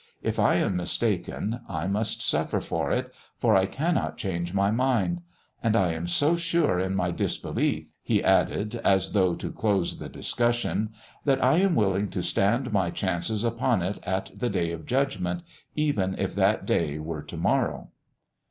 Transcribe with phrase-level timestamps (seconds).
[0.23, 5.21] If I am mistaken, I must suffer for it, for I cannot change my mind.
[5.61, 10.09] And I am so sure in my disbelief," he added, as though to close the
[10.09, 10.89] discussion,
[11.25, 15.43] "that I am willing to stand my chances upon it at the day of judgment,
[15.75, 17.89] even if that day were to morrow."